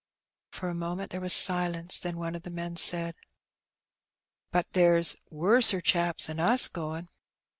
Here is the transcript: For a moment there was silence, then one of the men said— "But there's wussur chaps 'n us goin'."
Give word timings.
For 0.49 0.67
a 0.67 0.73
moment 0.73 1.11
there 1.11 1.21
was 1.21 1.31
silence, 1.31 1.99
then 1.99 2.17
one 2.17 2.33
of 2.33 2.41
the 2.41 2.49
men 2.49 2.75
said— 2.75 3.13
"But 4.51 4.73
there's 4.73 5.17
wussur 5.31 5.79
chaps 5.79 6.27
'n 6.27 6.39
us 6.39 6.67
goin'." 6.67 7.07